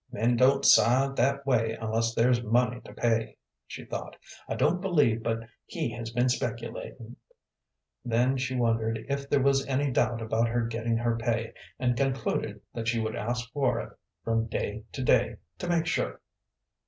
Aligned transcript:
"Men 0.11 0.35
don't 0.35 0.65
sigh 0.65 1.09
that 1.15 1.45
way 1.45 1.77
unless 1.79 2.15
there's 2.15 2.41
money 2.41 2.81
to 2.85 2.91
pay," 2.95 3.37
she 3.67 3.85
thought. 3.85 4.15
"I 4.49 4.55
don't 4.55 4.81
believe 4.81 5.21
but 5.21 5.41
he 5.67 5.91
has 5.91 6.09
been 6.09 6.27
speculating." 6.27 7.17
Then 8.03 8.35
she 8.37 8.55
wondered 8.55 9.05
if 9.09 9.29
there 9.29 9.43
was 9.43 9.63
any 9.67 9.91
doubt 9.91 10.19
about 10.19 10.47
her 10.47 10.65
getting 10.65 10.97
her 10.97 11.15
pay, 11.17 11.53
and 11.77 11.95
concluded 11.95 12.61
that 12.73 12.87
she 12.87 12.99
would 12.99 13.15
ask 13.15 13.51
for 13.51 13.79
it 13.79 13.89
from 14.23 14.47
day 14.47 14.85
to 14.93 15.03
day 15.03 15.35
to 15.59 15.67
make 15.67 15.85
sure. 15.85 16.19